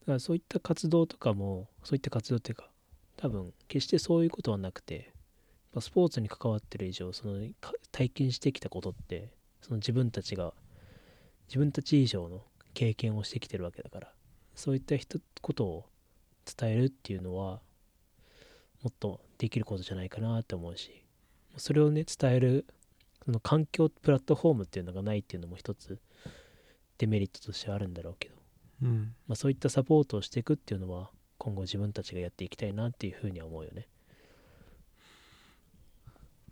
[0.00, 2.70] だからそういった活動とかもそういった活動っていうか
[3.16, 5.12] 多分決してそういうことはなくて
[5.72, 9.28] まあスポーツに関わってる以上そのか体験してきたことって
[9.60, 10.54] その自分たちが
[11.48, 12.42] 自分たち以上の
[12.74, 14.12] 経験をしてきてるわけだから
[14.54, 15.86] そういった人ことを
[16.58, 17.60] 伝えるっていうのは
[18.82, 21.04] もっとできることじゃないかなって思うし
[21.56, 22.66] それをね伝える
[23.24, 25.98] その環境プラットフォームっていうのがないっていうのも一つ
[26.98, 28.38] デメリットとしてはあるんだろうけど
[28.82, 33.86] うんまあ、そういったサポートをしていくっていうのは今後自分たちがやっていきたいなっていうふうには思うよね。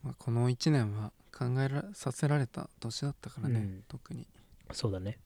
[0.03, 4.27] まあ、この1年は考えらさせられた年だったからね、うん特に
[4.73, 5.19] そうだね。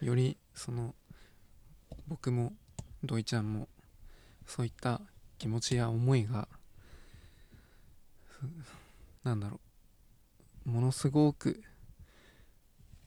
[0.00, 0.94] よりその
[2.08, 2.52] 僕も
[3.04, 3.68] 土井ちゃんも
[4.46, 5.00] そういった
[5.38, 6.48] 気持ちや思いが
[9.24, 9.60] なんだろ
[10.66, 10.70] う。
[10.70, 11.62] ものすごく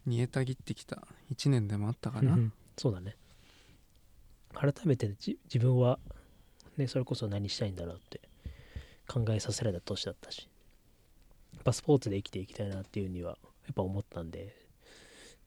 [0.06, 1.08] 煮えたぎってきた。
[1.34, 2.54] 1年でもあったかな、うんうん。
[2.78, 3.16] そうだね。
[4.54, 6.00] 改めて自分は
[6.78, 8.22] ねそれこそ何したいんだろうって
[9.08, 10.50] 考えさせられた年だったし
[11.54, 14.56] やっぱスポーツで生きていきたいなっていうにはやっぱ思ったんで、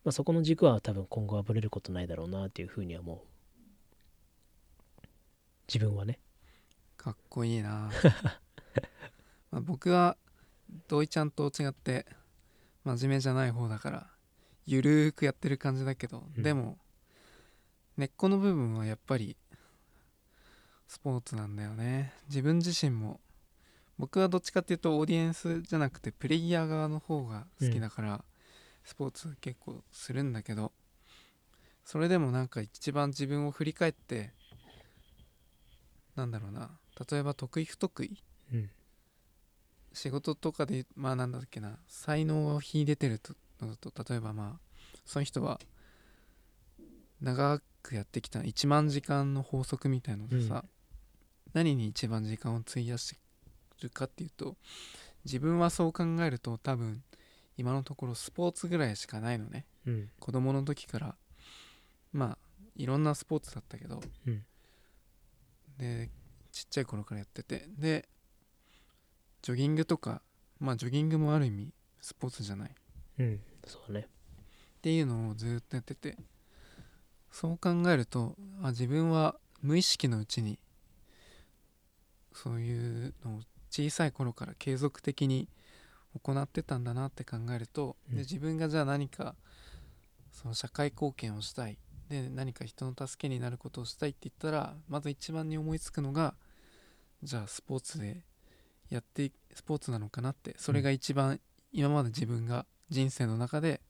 [0.04, 3.18] まあ、そこの軸は多分今後はぶれることないだろうなっていうふうには思う。
[5.68, 6.18] 自分はね。
[6.96, 7.90] かっこいいな。
[9.50, 10.16] まあ僕は
[10.88, 12.06] 土井ちゃんと違って
[12.84, 14.10] 真面目じゃない方だから
[14.66, 16.42] ゆるーくやってる感じだけど、うん。
[16.42, 16.78] でも
[17.96, 19.36] 根っこの部分はやっぱり
[20.86, 22.12] スポーツなんだよね。
[22.28, 23.20] 自分自身も
[23.98, 28.24] 僕はどっちかっていうとオーディエンスじゃなくてプレイヤー側の方が好きだから、
[28.84, 30.72] スポーツ結構するんだけど
[31.84, 34.32] それでもなんか一番自分を振り返って
[36.14, 36.70] なんだろうな
[37.10, 38.22] 例えば得意不得意？
[38.52, 38.70] うん。
[39.92, 43.92] 仕事とかでまあなんだっけな才能が秀でてるとのだと。
[44.08, 45.60] 例えばまあその人は
[47.20, 50.64] 長くやってきた1万時間の法則みたいのでさ、
[51.52, 53.20] 何に一番時間を費やして
[53.82, 54.56] るかっていうと
[55.24, 57.02] 自分はそう考えると多分
[57.56, 59.66] 今のところスポーツぐらいしかないのね。
[59.86, 60.10] うん。
[60.18, 61.14] 子供の時から。
[62.12, 62.38] まあ
[62.76, 64.44] いろんなスポーツだったけど、うん。
[65.78, 66.10] で
[66.52, 67.66] ちっちゃい頃からやってて。
[67.78, 68.08] で
[69.42, 70.22] ジョギングとか
[70.60, 72.70] まあジョギングもある意味スポーツじゃない。
[72.70, 72.72] っ
[73.18, 73.40] うん。
[73.66, 74.08] そうだね
[74.80, 76.16] ていうのをずっとやってて。
[77.30, 80.58] そう考えるとあ自分は無意識のうちに
[82.34, 83.40] そういうのを
[83.70, 85.48] 小さい頃から継続的に
[86.20, 88.16] 行ってたんだなって考えると、うん。
[88.16, 89.34] で自分がじゃあ何か
[90.30, 91.78] その社会貢献をしたい
[92.12, 96.34] で何か人の助けになることをしたいって言ったらまず一番に思いつくのが
[97.22, 98.24] じゃあスポーツで
[98.90, 101.40] やっていスポーツなのかなってそれが一番
[101.72, 103.80] 今まで自分が人生の中で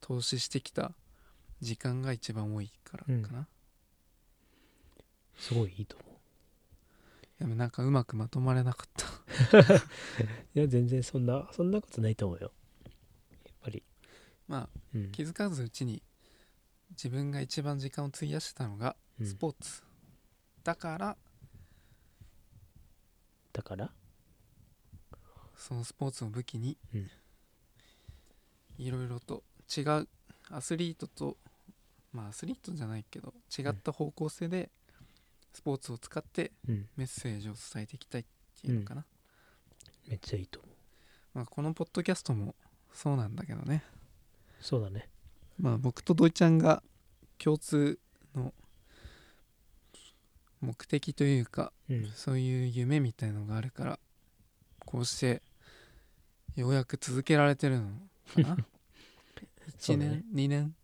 [0.00, 0.92] 投資してきた
[1.60, 3.46] 時間が一番多いからかな、
[5.38, 6.12] すごいいいと思
[7.38, 9.58] でもなんかうまくまとまれなかった。
[9.58, 9.62] う
[10.54, 12.52] いや全然そんなそんなことないと思うよ。
[13.44, 13.82] やっぱり。
[14.46, 15.12] まあうん。
[15.12, 16.02] 気づかずうちに
[16.92, 19.26] 自分が一番時間を費やしてたのがうん。
[19.26, 19.82] スポーツ、
[20.64, 21.16] だから
[23.52, 23.90] だから？
[25.56, 27.10] そのスポーツを武器にうん。
[28.78, 29.42] いろいろと
[29.76, 30.08] 違う
[30.50, 31.36] アスリートと
[32.12, 34.70] まあアスリートじゃないけど違った方向性で
[35.52, 36.88] スポーツを使ってうん。
[36.96, 38.24] メッセージを伝えていきたいっ
[38.60, 39.04] ていうのかな、
[40.08, 40.74] めっちゃいいと思う。
[41.34, 42.54] まあ、このポッドキャストも
[42.92, 43.82] そうなんだけどね。
[44.60, 45.08] そうだね
[45.58, 46.82] まあ僕と土井ちゃんが
[47.38, 47.98] 共通
[48.34, 48.52] の
[50.60, 52.06] 目的というかうん。
[52.14, 53.98] そういう夢みたいのがあるから
[54.80, 55.42] こうして
[56.56, 57.86] ようやく続けられてるの
[58.34, 58.56] かな？
[59.68, 60.22] 1そうだね。
[60.32, 60.74] 年、2年？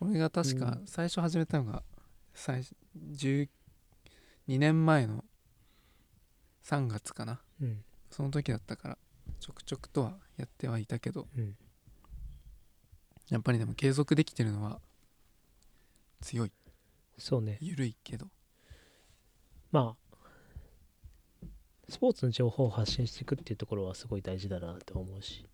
[0.00, 0.86] これが確かうん。
[0.86, 1.82] 最初始めたのが
[2.34, 2.74] 最初
[3.12, 3.48] 12
[4.46, 5.24] 年前の
[6.64, 7.40] 3月かな。
[7.60, 7.84] うん。
[8.10, 8.98] その時だったから
[9.40, 11.56] ちょくちょくとはやってはいたけどうん
[13.30, 14.80] やっぱりでも継続できてるのは
[16.20, 16.52] 強い。
[17.18, 17.58] そうね。
[17.60, 18.28] 緩いけど。
[19.70, 20.08] まあ
[21.88, 25.46] スポーツの情報を発信していくっていうところはすごい大事だなと思うし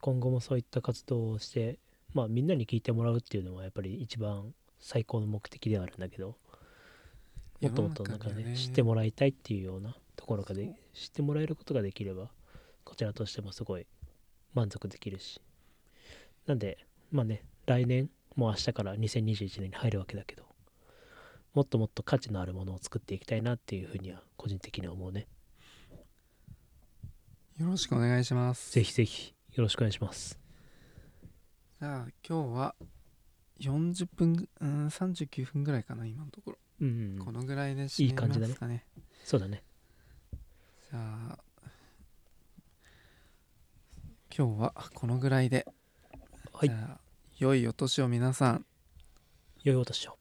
[0.00, 1.78] 今後もそういった活動をして
[2.12, 6.36] まあみんなに聞いてもらうっていうのはやっぱり一番最高の目的ではあるんだけど
[7.60, 12.28] もっともっとなんかね知ってもらいたいっていうようなところがで知ってもらえることができれば
[12.84, 13.86] こちらとしてもすごい
[14.54, 15.40] 満足できるし
[16.46, 16.78] なんで
[17.10, 20.44] まあね来年もう明日から2021年に入るわけだけど
[21.54, 25.26] もっともっと価値のあるものを作っていきたいなっていうふうには個人的には思うね。
[27.58, 28.72] よろしくお願いします。
[28.72, 30.38] ぜひぜひよろしくお願いします。
[31.80, 32.74] じゃあ今日は
[33.58, 38.86] 40分ぐうん39分ぐらいかな今のところ、うん、うん、このぐらいでい締めい感じだね。
[39.24, 39.62] そうだね。
[40.90, 40.98] じゃ
[41.32, 41.38] あ
[44.36, 45.66] 今日はこのぐらいで、
[46.60, 46.72] はい。
[47.38, 48.66] 良いお年を皆さん。
[49.62, 50.19] 良いお年を